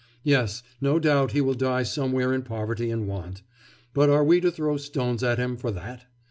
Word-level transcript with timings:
Yes; 0.23 0.63
no 0.81 0.97
doubt 0.97 1.33
he 1.33 1.41
will 1.41 1.53
die 1.53 1.83
somewhere 1.83 2.33
in 2.33 2.41
poverty 2.41 2.89
and 2.89 3.05
want; 3.07 3.43
but 3.93 4.09
are 4.09 4.23
we 4.23 4.41
to 4.41 4.49
throw 4.49 4.75
stones 4.77 5.21
at 5.21 5.37
him 5.37 5.57
for 5.57 5.69
that? 5.69 6.05